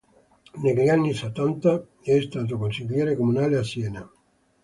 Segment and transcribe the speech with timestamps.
[0.55, 4.11] Negli anni Settanta è stato consigliere comunale a Siena.